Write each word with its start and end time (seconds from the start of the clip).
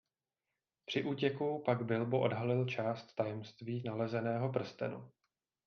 Při 0.85 1.03
útěku 1.03 1.63
pak 1.65 1.85
Bilbo 1.85 2.19
odhalil 2.19 2.65
část 2.65 3.15
tajemství 3.15 3.83
nalezeného 3.85 4.49
prstenu. 4.51 5.11